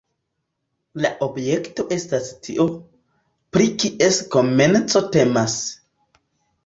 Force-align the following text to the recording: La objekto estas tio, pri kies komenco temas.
La 1.05 1.11
objekto 1.25 1.85
estas 1.97 2.31
tio, 2.47 2.65
pri 3.57 3.69
kies 3.85 4.19
komenco 4.37 5.05
temas. 5.17 5.59